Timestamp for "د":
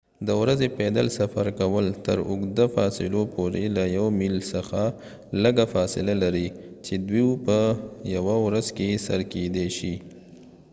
0.27-0.29